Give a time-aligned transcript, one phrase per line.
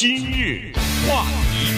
[0.00, 0.70] 今日
[1.08, 1.74] 话题，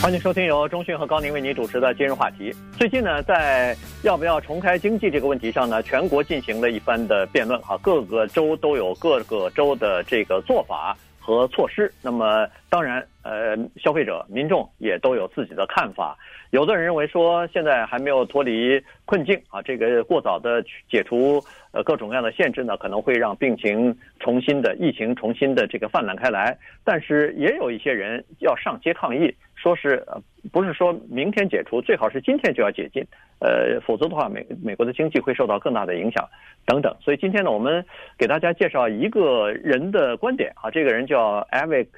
[0.00, 2.54] 欢迎收听由中讯和高宁为您主持的今日话题。
[2.78, 11.92] 最近呢，在要不要重开经济这个问题上呢，全国进行了一番的辩论哈，各个州都有各个州的这个做法和措施。
[12.02, 16.16] 那么，当然，呃，消费者、民众也都有自己的看法。
[16.50, 21.40] 有的人认为说，现在还没有脱离困境啊，这个过早的解除
[21.70, 26.58] 呃各种各样的限制呢，可能会让病情重新的疫情重新的这个泛滥开来。
[26.82, 30.20] 但是也有一些人要上街抗议，说是呃
[30.52, 33.04] 不是说明天解除，最好是今天就要解禁，
[33.40, 36.26] 呃，否则的话美美国的经济会受到更大的影响
[36.64, 36.96] 等等。
[37.00, 37.84] 所以今天呢，我们
[38.16, 41.88] 给大家介绍一个人的观点啊，这个人叫 Avik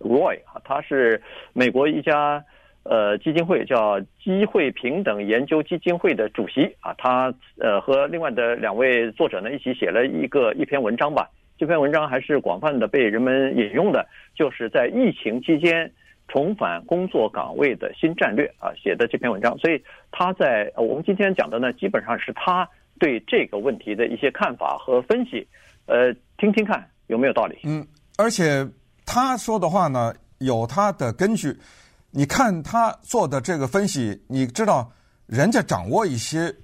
[0.00, 2.44] Roy 啊，他是美国一家。
[2.88, 11.28] 呃，基金会叫机会平等研究基金会的主席啊，他呃和另外的两位作者呢一起写了一个一篇文章吧。
[11.58, 14.06] 这篇文章还是广泛的被人们引用的，
[14.36, 15.90] 就是在疫情期间
[16.28, 19.56] 重返工作岗位的新战略啊写的这篇文章。
[19.58, 22.68] 所以他在我们今天讲的呢，基本上是他
[22.98, 25.46] 对这个问题的一些看法和分析。
[25.86, 27.58] 呃，听听看有没有道理？
[27.64, 28.66] 嗯，而且
[29.04, 31.56] 他说的话呢，有他的根据。
[32.10, 34.90] 你看他做的这个分析，你知道
[35.26, 36.54] 人家掌握一些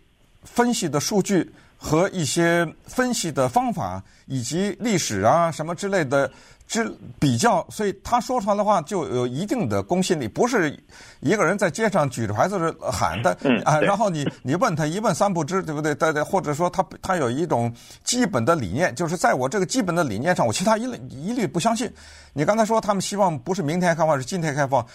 [0.42, 1.52] 分析的数据
[1.84, 6.30] 和一些分析的方法，以及历史啊什么之类的
[6.68, 6.88] 之
[7.18, 10.80] 比较，所以他说出来的话就有一定的公信力，不是
[11.18, 13.80] 一个人在街上举着牌子喊的啊。
[13.80, 15.92] 然后你你问他一问三不知，对不对？
[15.92, 17.70] 对对，或者说他他有一种
[18.04, 21.92] 基本的理念，就是在我这个基本的理念上，我其他一律一律不相信。
[22.32, 24.86] 你刚才说他们希望不是明天开放，是今天开放。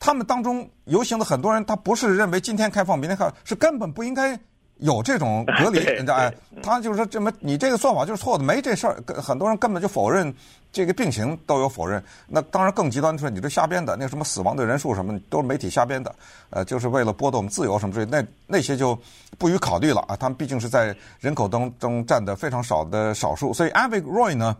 [0.00, 4.36] 他们当中游行的很多人，他不是认为今天开放，明天开放，是根本不应该
[4.82, 5.78] 有这种 隔离。
[5.78, 9.02] 人家哎，他就是说这么你这个算法就是错的，没这事儿。
[9.20, 10.32] 很多人根本就否认
[10.70, 12.02] 这个病情，都有否认。
[12.26, 16.14] 那当然更极端的说，你这瞎编的，那什么死亡的人数什么都是媒体瞎编的，
[16.50, 18.98] 呃，就是为了剥夺我们自由什么之类，那那些就
[19.38, 20.16] 不予考虑了啊。
[20.16, 24.56] 他们毕竟是在人口当中占的非常少的少数，所以 Avik Roy 呢，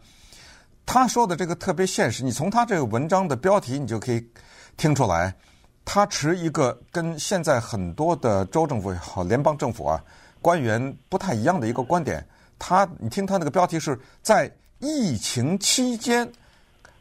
[0.87, 2.25] 他说的这个特别现实。
[2.25, 4.25] 你从他这个文章的标题，你就可以。
[4.75, 5.35] 听出来，
[5.85, 10.03] 他持一个跟现在很多的州政府也好联邦政府啊
[10.41, 12.27] 官员不太一样的一个观点。
[12.59, 16.31] 他，你听他那个标题是在疫情期间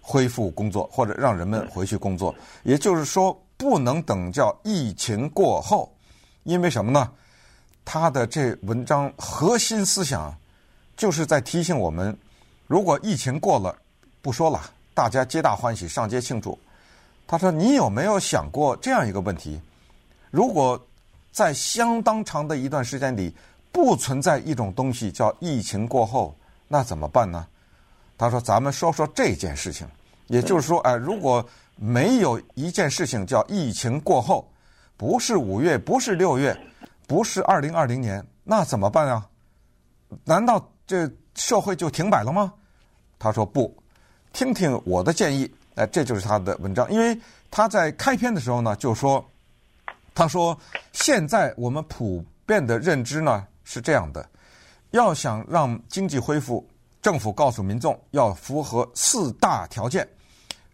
[0.01, 2.33] 恢复工作，或者让人们回去工作，
[2.63, 5.93] 也就是说不能等叫疫情过后，
[6.43, 7.11] 因为什么呢？
[7.85, 10.35] 他的这文章核心思想
[10.97, 12.17] 就是在提醒我们，
[12.65, 13.75] 如果疫情过了，
[14.21, 14.59] 不说了，
[14.93, 16.57] 大家皆大欢喜，上街庆祝。
[17.31, 19.57] 他说：“你有没有想过这样一个问题？
[20.31, 20.77] 如果
[21.31, 23.33] 在相当长的一段时间里
[23.71, 26.35] 不存在一种东西叫疫情过后，
[26.67, 27.47] 那怎么办呢？”
[28.19, 29.87] 他说：“咱们说说这件事情，
[30.27, 31.47] 也就是说，哎，如果
[31.77, 34.45] 没有一件事情叫疫情过后，
[34.97, 36.53] 不是五月，不是六月，
[37.07, 39.25] 不是二零二零年，那怎么办啊？
[40.25, 42.51] 难道这社会就停摆了吗？”
[43.17, 43.73] 他说：“不，
[44.33, 47.17] 听听我的建议。”哎，这就是他的文章，因为
[47.49, 49.23] 他在开篇的时候呢，就说，
[50.13, 50.57] 他说
[50.91, 54.27] 现在我们普遍的认知呢是这样的，
[54.91, 56.67] 要想让经济恢复，
[57.01, 60.07] 政府告诉民众要符合四大条件，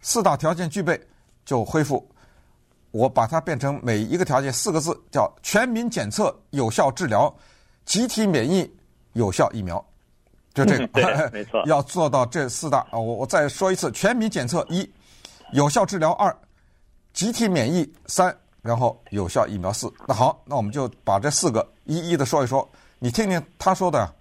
[0.02, 1.00] 四大条件具备
[1.44, 2.06] 就恢复。
[2.90, 7.32] 我把它变成每一个条件四个字，叫全民检测、有效治疗、
[7.84, 8.68] 集体免疫、
[9.12, 9.84] 有效疫苗。
[10.58, 12.98] 就这个， 对， 没错，要做到这四大啊！
[12.98, 14.88] 我我再说一次：全民检测一，
[15.52, 16.34] 有效治疗二，
[17.12, 19.92] 集体免疫三，然后有效疫苗四。
[20.08, 22.68] 那好，那我们就把这四个一一的说一说。
[22.98, 24.12] 你听听他说的，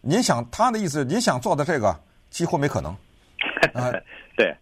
[0.00, 1.94] 您想他的意思，您想做的这个
[2.30, 2.90] 几乎没可能。
[3.72, 3.92] 啊，
[4.36, 4.52] 对，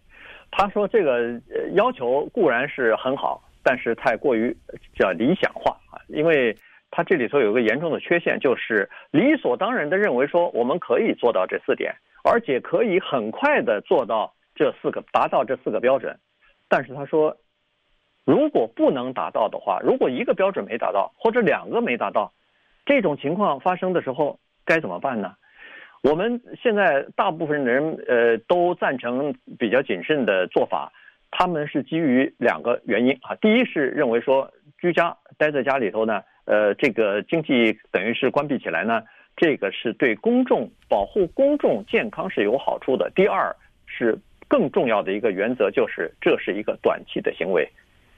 [0.51, 1.41] 他说这个
[1.73, 4.55] 要求固然是很好，但是太过于
[4.99, 6.55] 叫理想化啊，因为。
[6.95, 11.91] 他这里头有个严重的缺陷，就是理所当然的认为说我们可以做到这四点，
[12.23, 16.15] 而且可以很快的做到这四个，达到这四个标准。
[16.69, 17.35] 但是他说，
[18.25, 22.31] 如果不能达到的话，如果一个标准没达到，或者两个没达到，
[22.85, 25.33] 这种情况发生的时候该怎么办呢？
[26.03, 30.93] 我们现在大部分人呃都赞成比较谨慎的做法，
[31.31, 33.33] 他们是基于两个原因啊。
[33.41, 36.21] 第一是认为说居家待在家里头呢。
[36.45, 39.01] 呃，这个经济等于是关闭起来呢，
[39.35, 43.11] 这个是对公众保护公众健康是有好处的。
[43.15, 43.55] 第二
[43.85, 44.17] 是
[44.47, 47.67] 更重要的一个原则，就是这是一个短期的行为，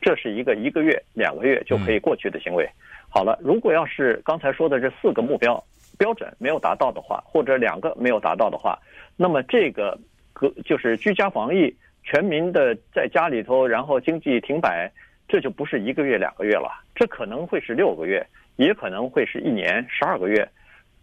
[0.01, 2.67] 这是一个一个月、两个月就可以过去的行为。
[3.09, 5.63] 好了，如果要是刚才说的这四个目标
[5.97, 8.77] 标准没有达到的话，或者两个没有达到的话，
[9.15, 9.97] 那么这个
[10.33, 11.73] 隔就是居家防疫，
[12.03, 14.91] 全民的在家里头，然后经济停摆，
[15.27, 18.25] 这就不是一个月两个月了，这可能会是六个月，
[18.57, 20.47] 也可能会是一年十二个月。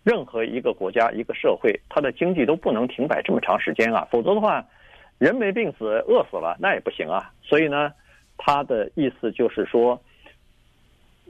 [0.05, 4.65] 任何一个国家、一个社会，它的经济都不能停摆这么长时间啊，否则的话，
[5.19, 7.31] 人没病死，饿死了那也不行啊。
[7.41, 7.93] 所以呢，
[8.37, 10.03] 他的意思就是说，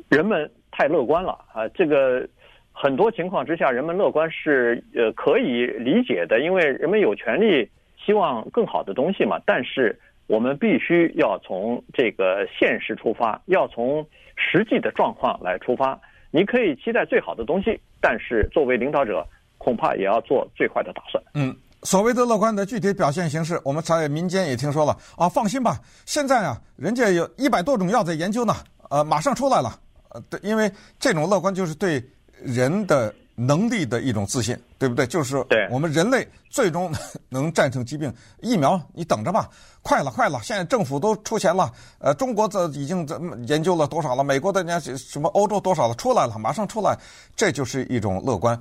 [0.09, 1.69] 人们太乐观了啊。
[1.75, 2.27] 这个
[2.73, 7.69] 很多情况之下，人们乐观是呃可以理解的，因为人们有权利
[7.99, 9.39] 希望更好的东西嘛。
[9.45, 9.99] 但是
[10.33, 14.03] 我们必须要从这个现实出发，要从
[14.35, 16.01] 实际的状况来出发。
[16.31, 17.79] 你可以期待最好的东西。
[18.01, 19.27] 但是作为领导者，
[19.59, 21.23] 恐怕也要做最坏的打算。
[21.35, 25.29] 嗯，所谓的乐观的具体表现形式，我们在民间也听说了啊。
[25.29, 28.55] 放心吧，现在啊，人家有一百多种药在研究呢，
[28.89, 29.79] 呃，马上出来了。
[30.09, 32.03] 呃，对，因为这种乐观就是对
[32.43, 35.07] 人的能力的一种自信，对不对？
[35.07, 36.93] 就是我们人类最终
[37.31, 38.13] 能战胜疾病。
[38.41, 39.49] 疫苗，你等着吧，
[39.81, 40.39] 快了，快了！
[40.43, 43.07] 现在政府都出钱了，呃，中国这已经
[43.47, 44.23] 研究了多少了？
[44.23, 45.95] 美国的那什么欧洲多少了？
[45.95, 46.95] 出来了，马上出来，
[47.35, 48.59] 这就是一种乐观。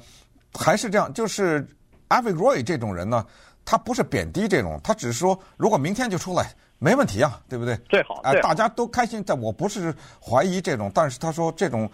[0.53, 1.68] 还是这样，就是
[2.07, 3.25] Avi Roy 这种人呢，
[3.65, 7.75] 他不是贬低这种，他只是说，如果明天就出来，没问题啊，对不对？
[7.89, 9.21] 最好，哎、呃，大家都开心。
[9.27, 11.89] 但我不是怀疑这种，但是他说这种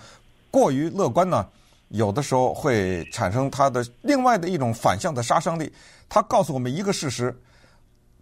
[0.52, 1.44] 过于乐观呢。
[1.90, 5.72] 有的时候会产生它的另外的一种反向的杀伤力。
[6.10, 7.34] 它告诉我们一个事实，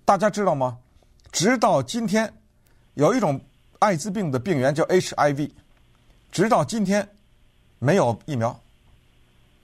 [0.04, 0.78] 大家知道吗？
[1.32, 2.32] 直到今天，
[2.94, 3.40] 有一种
[3.80, 5.52] 艾滋病的病原叫 HIV，
[6.32, 7.08] 直到今天
[7.80, 8.60] 没有疫苗。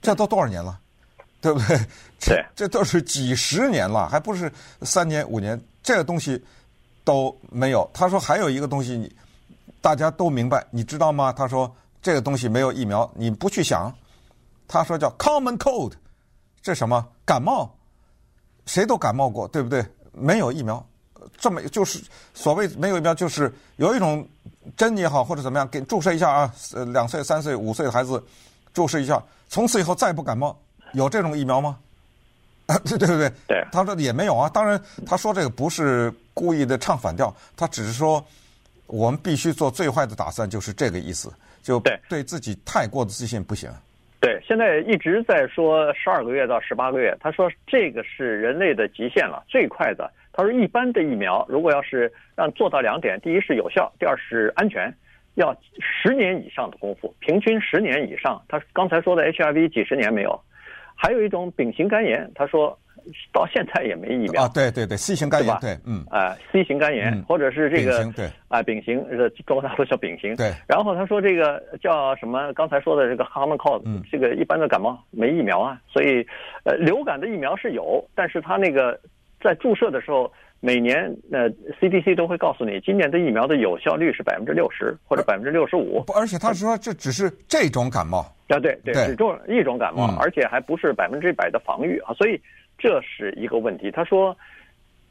[0.00, 0.80] 这都多少年了，
[1.40, 1.78] 对不对？
[2.18, 4.52] 这这都是几十年了，还不是
[4.82, 6.44] 三年五年，这个东西
[7.04, 7.88] 都没有。
[7.94, 9.14] 他说还有一个东西，
[9.80, 11.32] 大家都明白，你知道吗？
[11.32, 11.72] 他说。
[12.02, 13.90] 这个东西没有疫苗，你不去想。
[14.68, 15.92] 他说叫 common cold，
[16.60, 17.70] 这什么感冒？
[18.66, 19.84] 谁都感冒过，对不对？
[20.12, 20.84] 没有疫苗，
[21.38, 22.02] 这么就是
[22.34, 24.26] 所谓没有疫苗，就是有一种
[24.76, 28.22] 针也好或者怎么样，给注射一下啊，呃，两岁、三岁、五岁的孩子
[28.72, 30.56] 注射一下，从此以后再不感冒。
[30.92, 31.78] 有这种疫苗吗？
[32.84, 33.32] 对 对不对？
[33.46, 33.66] 对。
[33.72, 34.48] 他说也没有啊。
[34.48, 38.24] 当然，他说这个不是故意的唱反调，他只是说
[38.86, 41.32] 我们必须做最坏的打算，就是这个意思。
[41.62, 43.70] 就对对自己太过的自信不行。
[44.20, 50.10] 对，现在一直在说十二个月到十八个月，他说这个是人类的极限了，最快的。
[50.32, 54.92] 他说一般的疫苗，如果要是让做到两点，第一是有效，第二是安全，
[55.34, 58.42] 要十年以上的功夫，平均十年以上。
[58.48, 60.40] 他刚才说的 HIV 几十年没有，
[60.94, 62.78] 还有一种丙型肝炎，他说。
[63.32, 64.50] 到现在也没疫苗啊！
[64.52, 70.52] 对对对，C 型肝炎，对，嗯，啊，C 型肝炎，或者是这个，对，啊，丙型，呃，中国大陆叫丙型，对。
[70.66, 72.52] 然后他说这个叫什么？
[72.54, 76.26] 刚才说的这个 common cold，这个一般的感冒没疫苗啊，所以，
[76.64, 78.98] 呃，流感的疫苗是有，但是他那个
[79.40, 81.50] 在注射的时候，每年呃
[81.80, 86.04] CDC 都会告诉你，今年的疫苗的有效率是百分之六十或者百分之六十五。
[86.14, 88.18] 而且他说这只是这种感冒
[88.48, 92.40] 啊，对对，只种一种感冒，而且还不是百分之百的防御啊，所以。
[92.82, 93.92] 这是一个问题。
[93.92, 94.36] 他说，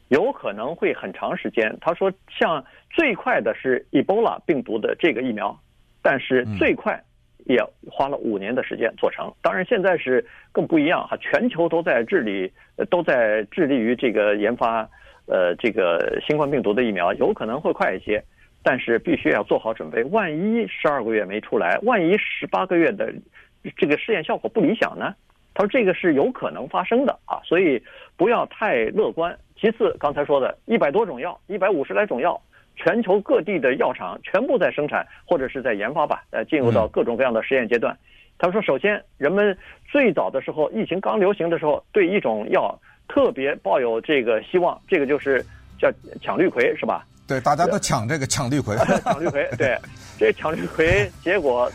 [0.08, 1.74] 有可能会很长时间。
[1.80, 5.58] 他说，像最快的是 Ebola 病毒的这个疫苗，
[6.02, 7.02] 但是最快
[7.46, 7.58] 也
[7.90, 9.32] 花了五年的时间做成。
[9.40, 10.22] 当然，现在是
[10.52, 12.52] 更不一样哈，全球都在致力，
[12.90, 14.86] 都在致力于这个研发，
[15.24, 18.22] 呃，这个新冠病毒的疫苗，有可能会快一些，
[18.62, 20.04] 但是必须要做好准备。
[20.04, 23.10] 万一十二个月没出来，万一十八个月的
[23.78, 25.14] 这个试验效果不理想呢？
[25.54, 27.82] 他说：“这个是有可能发生的啊，所以
[28.16, 29.36] 不要太乐观。
[29.60, 32.40] 其次，刚才说的一百多种药，一百五十来种药，
[32.74, 37.96] 全球各地的药厂全部在生产或者是在研发吧，呃，进入到各种各样的实验阶段。
[38.38, 39.56] 他说，首先，人们
[39.90, 45.44] 最早的时候，疫情刚流行的时候，对一种药特别抱有这个希望，这个就是
[45.78, 47.06] 叫抢氯喹，是吧？
[47.28, 49.78] 对，大家都抢这个抢氯喹， 抢氯喹，对，
[50.18, 51.70] 这抢氯喹，结果。”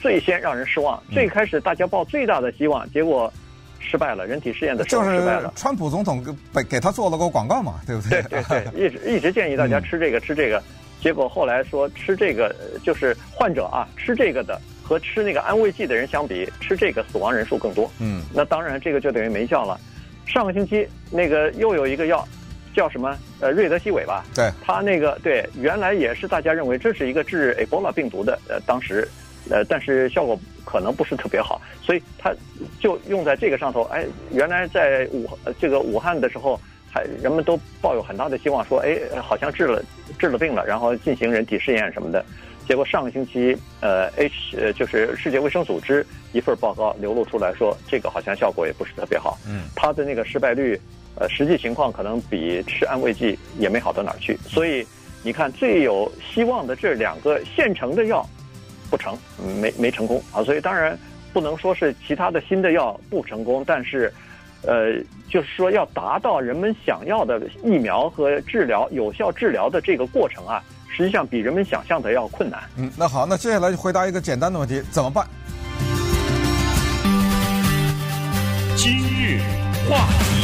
[0.00, 3.32] 最先让人失望，最开始大家抱最大的希望，结果
[3.78, 4.26] 失败了。
[4.26, 5.42] 人体试验的时候失败了。
[5.42, 8.22] 就是川普总统给给他做了个广告嘛，对不对？
[8.22, 10.62] 对对对，一直一直建议大家吃这个、嗯、吃这个，
[11.00, 17.90] 结果后来说吃这个就是患者啊，吃这个的和吃那个安慰剂的人相比，吃这个死亡人数更多。
[18.00, 19.78] 嗯，那当然这个就等于没效了。
[20.26, 22.26] 上个星期那个又有一个药
[22.74, 23.16] 叫什么？
[23.40, 24.24] 呃，瑞德西韦吧？
[24.34, 29.06] 对，他那个对，原来也是大家认为这是一个治埃博拉病毒的，呃，当时。
[29.50, 32.34] 呃，但是效果可能不是特别好，所以它
[32.80, 33.82] 就用在这个上头。
[33.84, 36.60] 哎，原来在武这个武汉的时候，
[36.92, 39.82] 还人们都抱有很大的希望，说，哎，好像治了
[40.18, 42.24] 治了病了，然后进行人体试验什么的。
[42.66, 49.38] 结果上个星期，呃，H 就是世界卫生组织一份报告流露出来说，这个好像效果也不是特别好。
[49.46, 50.76] 嗯，它的那个失败率
[51.14, 54.36] 呃，实际情况可能比吃安慰剂也没好到哪儿去。
[54.48, 54.84] 所以
[55.22, 58.28] 你看，最有希望的这两个现成的药
[58.90, 59.16] 不成，
[59.60, 60.42] 没没成功啊。
[60.42, 60.98] 所以当然
[61.32, 64.12] 不能说是其他的新的药不成功，但是，
[64.62, 64.94] 呃，
[65.28, 72.60] 就是说要达到人们想要的疫苗和治疗有效治疗的这个过程啊，实际上比人们想象的要困难。
[72.76, 75.26] 嗯，那好，那接下来就回答一个简单的问题：怎么办？
[78.76, 79.40] 今日
[79.88, 80.35] 话题，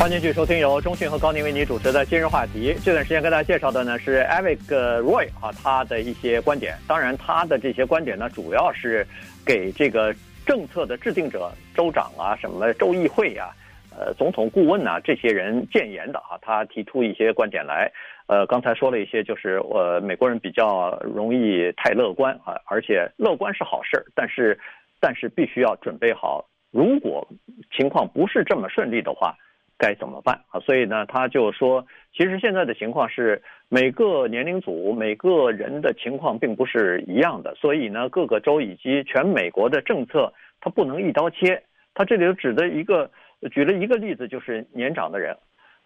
[0.00, 2.74] 欢迎继续收听由中讯和高宁为你主持的今日话题。
[2.82, 4.56] 这段时间跟大家介绍的呢是 Avik
[5.02, 6.74] Roy 啊，他的一些观点。
[6.88, 9.06] 当然，他的这些观点呢，主要是
[9.44, 10.14] 给这个
[10.46, 13.50] 政策的制定者、州长啊、什么州议会啊、
[13.94, 16.38] 呃总统顾问啊这些人建言的啊。
[16.40, 17.92] 他提出一些观点来。
[18.26, 24.58] 呃，刚才说了一些，就是呃美国人比较容易太乐观啊，而且乐观是好事，但是
[24.98, 26.48] 但是必须要准备好。
[26.70, 27.28] 如果
[27.76, 29.36] 情况不是这么顺利的话，
[29.80, 30.60] 该怎么办啊？
[30.60, 41.62] 所以呢，他就说，其实现在的情况是每个年龄组、每个人的情况并不是一样的，所以呢，各个州以及全美国的政策，它不能一刀切。
[41.94, 43.10] 他这里指的一个
[43.50, 45.34] 举了一个例子，就是年长的人，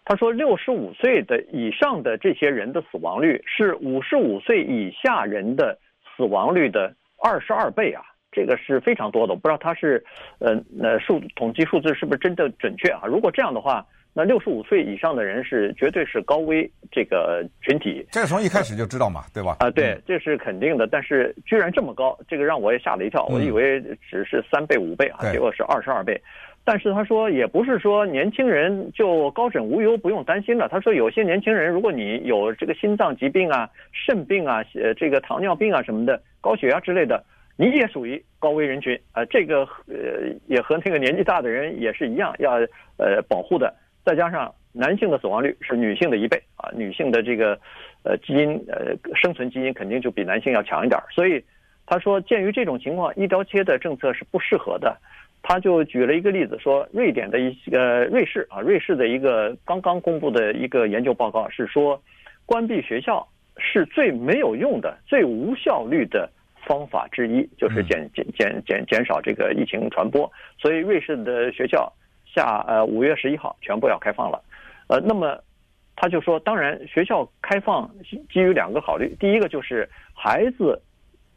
[0.03, 5.79] 他说，六十五岁的以上的这些人的死亡率是五十五岁以下人的
[6.15, 8.03] 死亡率的二十二倍啊。
[8.35, 10.03] 这个是非常多的，我不知道他是，
[10.39, 13.03] 呃，那数统计数字是不是真的准确啊？
[13.07, 18.05] 如果这样的话，那六十五岁以上的人是绝对是高危这个群体。
[18.11, 19.51] 这个从一开始就知道嘛，对吧？
[19.59, 20.85] 啊、呃，对，这是肯定的。
[20.85, 23.25] 但是居然这么高，这个让我也吓了一跳。
[23.27, 26.21] 我以为只是三倍、五倍啊，结果是二十二倍。
[26.65, 30.67] 但是他说也不是说年轻人就高枕无忧不用担心了。
[30.67, 37.23] 他说有些年轻人，如果你有这个心脏疾病啊、肾病啊、呃这个糖尿病啊什么的、高血压之类的。
[37.57, 42.55] 你也属于高危人群啊，这个呃也和那个年纪大的人也是一样，要
[42.97, 43.73] 呃保护的。
[44.03, 47.57] 再加上男性的死亡率是女性的一倍啊，女性的这个
[48.03, 51.01] 呃基因呃生存基因肯定就比男性要强一点。
[51.11, 51.43] 所以
[51.85, 54.97] 他说，鉴于这种情况，一刀切的政策是不适合的。
[55.41, 62.01] 他就举了一个例子，说瑞典的一个瑞士啊，瑞士的一个刚刚公布的一个研究报告是说，
[62.45, 63.25] 关闭学校
[63.57, 66.29] 是最没有用的、最无效率的。
[66.65, 70.29] 方法之一就是减减减减减少这个疫情传播，
[70.59, 71.91] 所以瑞士的学校
[72.25, 74.43] 下呃五月十一号全部要开放了，
[74.87, 75.41] 呃，那么
[75.95, 80.81] 他就说，当然学校开放基于两个考虑，第一个就是孩子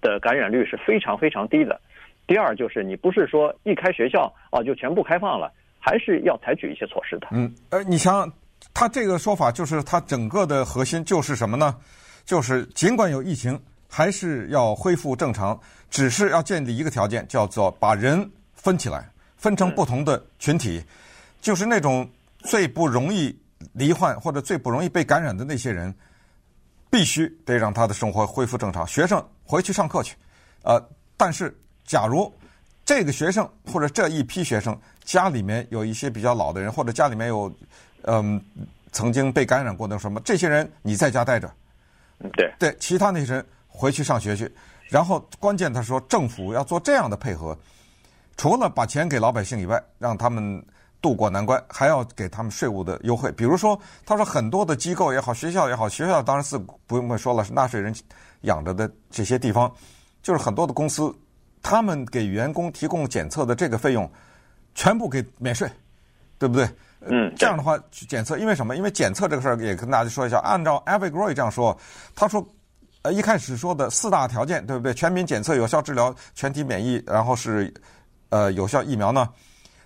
[0.01, 1.81] 的感染率是非常非常低的，
[2.27, 7.29] 第二就是你不是说一开学校啊就全部开放了，还是要采取一些措施的。
[7.31, 8.33] 嗯，呃，你想
[8.75, 11.77] 他这个说法就是他整个的核心就是什么呢？
[12.25, 13.59] 就是尽管有疫情。
[13.91, 15.59] 还是要恢复正常，
[15.91, 20.85] 只是要建立一个条件，叫做把人分起来，分成不同的群体，
[21.41, 22.09] 就是那种
[22.41, 23.37] 最不容易
[23.73, 25.93] 罹患或者最不容易被感染的那些人，
[26.91, 28.87] 必须得让他的生活恢复正常。
[28.87, 30.15] 学生回去上课去，
[30.63, 30.79] 呃，
[31.17, 32.31] 但是假如
[32.85, 37.51] 这个学生或者这一批学生家里面有一些比较老的人，或者家里面有
[38.03, 38.41] 嗯
[38.93, 41.51] 曾经被感染过的什么，这些人你在家待着，
[42.35, 43.47] 对对，其他那些人。
[43.79, 44.53] 回去上学去，
[44.89, 47.57] 然后关键他说政府要做这样的配合，
[48.37, 50.61] 除了把钱给老百姓以外，让他们
[51.01, 53.31] 渡过难关，还要给他们税务的优惠。
[53.31, 56.59] 比如说，他说很多的机构也好，学校也好，学校当然是
[56.89, 57.95] 不用说了，是纳税人
[58.41, 59.73] 养着的这些地方，
[60.25, 61.15] 就是很多的公司，
[61.63, 64.11] 他们给员工提供检测的这个费用，
[64.75, 65.71] 全部给免税，
[66.37, 66.69] 对不对？
[67.03, 68.75] 嗯，这样的话去检测，因为什么？
[68.75, 71.79] 因为检测这个事儿也跟大家说一下，按照 Avig Roy 这样说，
[72.17, 72.45] 他说。
[73.03, 74.93] 呃，一开始说的四大条件，对不对？
[74.93, 77.73] 全民检测、有效治疗、全体免疫，然后是，
[78.31, 79.29] 呃，有效疫苗呢？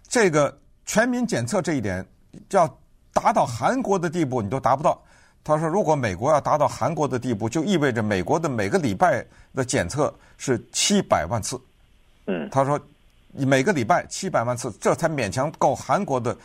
[0.09, 2.05] 这个全民检测这一点，
[2.51, 2.67] 要
[3.13, 5.01] 达到韩国的地步，你都达不到。
[5.45, 11.61] 他说，如果美国要达到韩国的地步，就意味着美国的每个礼拜的检测是七百万次。
[12.27, 12.81] 嗯，他说，
[13.33, 16.37] 每个礼拜七百万次，这才勉强够韩国的。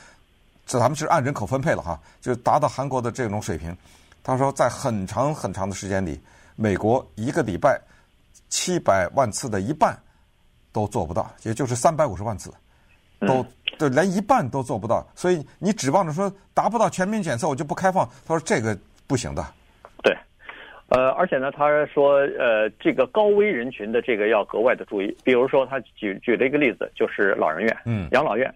[0.66, 3.74] 这咱们是按人口分配了哈，就达到韩国的这种水平。
[4.22, 6.20] 他说，在很长很长的时间里。
[6.60, 7.80] 美国一个礼拜
[8.50, 9.96] 七百万次的一半
[10.74, 12.52] 都做不到，也就是三百五十万次，
[13.20, 13.46] 都
[13.78, 15.06] 对连一半都做不到。
[15.14, 18.10] 所以你指望着说达不到全民检测，我就不开放。
[18.26, 19.46] 他说这个不行的。
[20.02, 20.18] 对，
[20.90, 25.16] 呃，而且呢，他说呃，这个高危人群的这个要格外的注意。
[25.24, 28.52] 比如说，他举举了一个例子，就是老人院，嗯，养老院。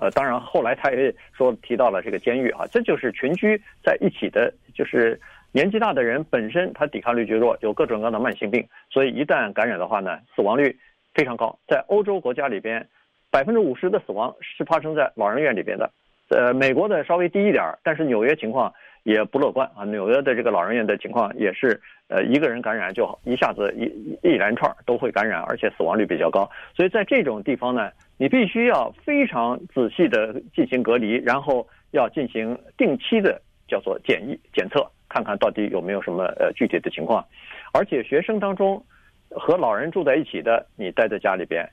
[0.00, 5.20] 呃，当然后来他也说提到了这个监狱啊，这就是群居在一起的，就是。
[5.52, 10.76] 年纪大的人本身他抵抗力就弱，有各种各样的慢性病，所以一旦感染的话呢，死亡率
[11.14, 11.58] 非常高。
[11.68, 12.88] 在欧洲国家里边，
[13.30, 15.90] 百分之五十的死亡是发生在老人院里边的，
[16.30, 19.84] 呃，美国的稍微低一点儿，但是纽约情况也不乐观啊。
[19.84, 21.78] 纽约的这个老人院的情况也是，
[22.08, 23.84] 呃，一个人感染就一下子一
[24.26, 26.50] 一连串都会感染，而且死亡率比较高。
[26.74, 37.24] 所以在这种地方呢，你必须要非常仔细的进行隔离，然后要进行定期的叫做检疫检测，看看到底有没有什么呃具体的情况。
[37.72, 38.82] 而且学生当中
[39.30, 41.68] 和老人住在一起的，你待在家里边，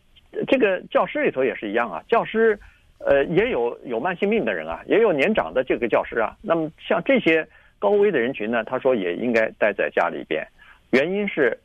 [0.48, 2.60] 这个教师里头也是一样啊，教师。
[3.02, 6.36] 呃，也有有慢性病的人啊，也有年长的这个教师啊。
[6.42, 7.48] 那么像这些
[7.80, 10.46] 高危的人群呢，他说也应该待在家里边。
[10.92, 11.58] 原因是，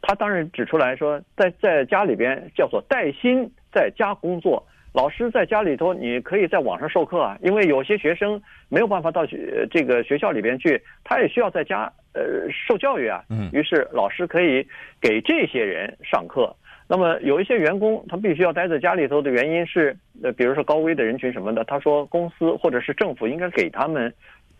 [0.00, 4.64] 他当然指出来说，在在家里边叫做带薪在家工作，
[4.96, 7.36] 老师在家里头，你可以在网上授课啊。
[7.42, 13.22] 因为有些学生没有办法到学这个学校里边去，他也需要在家呃受教育啊。
[13.28, 13.50] 嗯。
[13.52, 14.66] 于是老师可以
[14.98, 16.50] 给这些人上课。
[16.88, 24.10] 那么有一些员工，他必须要待在家里头的原因是，呃，比如说高危的人群什么的，他说公司或者是政府应该给他们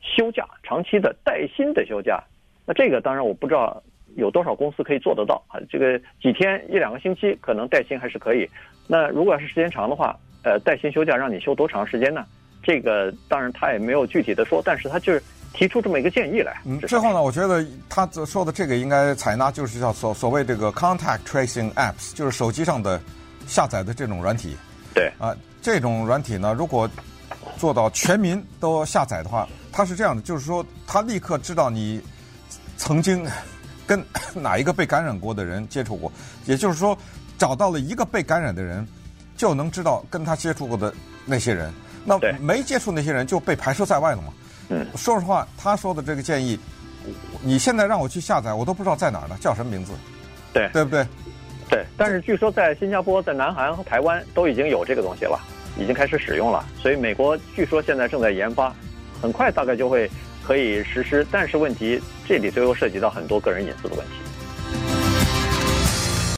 [0.02, 2.22] 休假，长期的带薪的休假。
[2.66, 3.82] 那这个当然我不知道
[4.16, 5.56] 有多少公司可以做得到啊。
[5.70, 8.46] 这个几天一两个星期可能带薪还是可以。
[8.86, 10.14] 那如果要是时间长的话，
[10.46, 12.24] 呃，带薪休假让你休多长时间呢？
[12.62, 15.22] 这个当然他也没有具体的说，但是他就是。
[15.52, 16.60] 提出这么一个建议来。
[16.66, 23.00] 嗯，之后呢，我觉得他说的这个应该采纳，就是叫所所谓这个 contact tracing apps，就是手机上的
[23.46, 24.54] 下载的这种软体。
[24.92, 25.10] 对。
[25.18, 26.86] 啊，这种软体呢，如果
[27.56, 32.02] 做到全民都下载的话，它是这样的，就是说，他立刻知道你
[32.76, 33.26] 曾经
[33.86, 36.12] 跟 哪一个被感染过的人接触过，
[36.44, 36.98] 也就是说，
[37.38, 38.86] 找到了一个被感染的人，
[39.36, 40.92] 就能知道跟他接触过的
[41.24, 41.72] 那些人。
[42.04, 44.32] 那没接触那些人就被排斥在外了嘛。
[44.68, 46.58] 嗯，说实话，他说的这个建议，
[47.42, 49.92] 你现在让我去下载，我都不知道在哪儿呢，叫什么名字？
[50.52, 51.06] 对，对不对？
[51.68, 55.36] 对，但是据说在新加坡、在南韩和台湾都已经有这个东西了，
[55.76, 56.64] 已经开始使用了。
[56.80, 58.72] 所以美国据说现在正在研发，
[59.20, 60.08] 很快大概就会
[60.44, 61.26] 可以实施。
[61.28, 64.12] 但是问题，这里最后涉及到很多个人隐私的问题。